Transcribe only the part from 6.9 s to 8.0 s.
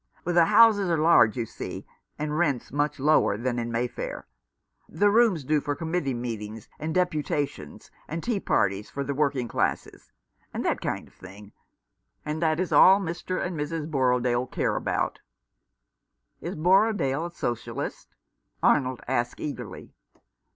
deputations,